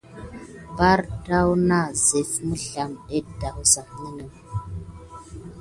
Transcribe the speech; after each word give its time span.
Bardaz 0.77 1.51
na 1.69 1.81
zef 2.05 2.31
mizlama 2.47 2.99
de 3.09 3.19
dasmin. 3.57 4.17